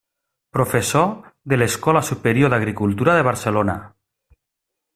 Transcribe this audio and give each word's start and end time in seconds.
Professor 0.57 1.11
de 1.53 1.59
l'Escola 1.63 2.01
Superior 2.09 2.53
d'Agricultura 2.55 3.19
de 3.19 3.27
Barcelona. 3.29 3.77